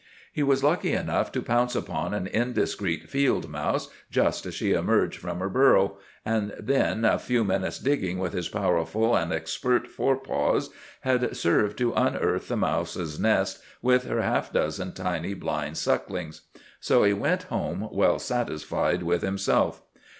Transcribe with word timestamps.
He 0.33 0.41
was 0.41 0.63
lucky 0.63 0.93
enough 0.93 1.31
to 1.31 1.43
pounce 1.43 1.75
upon 1.75 2.15
an 2.15 2.25
indiscreet 2.25 3.07
field 3.07 3.47
mouse 3.47 3.87
just 4.09 4.47
as 4.47 4.55
she 4.55 4.71
emerged 4.73 5.19
from 5.19 5.37
her 5.37 5.47
burrow, 5.47 5.99
and 6.25 6.55
then 6.59 7.05
a 7.05 7.19
few 7.19 7.43
minutes' 7.43 7.77
digging 7.77 8.17
with 8.17 8.33
his 8.33 8.49
powerful 8.49 9.15
and 9.15 9.31
expert 9.31 9.87
fore 9.87 10.15
paws 10.17 10.71
had 11.01 11.37
served 11.37 11.77
to 11.77 11.93
unearth 11.93 12.47
the 12.47 12.57
mouse's 12.57 13.19
nest 13.19 13.61
with 13.83 14.05
her 14.05 14.23
half 14.23 14.51
dozen 14.51 14.93
tiny 14.93 15.35
blind 15.35 15.77
sucklings. 15.77 16.41
So 16.79 17.03
he 17.03 17.13
went 17.13 17.43
home 17.43 17.87
well 17.91 18.17
satisfied 18.17 19.03
with 19.03 19.21
himself. 19.21 19.83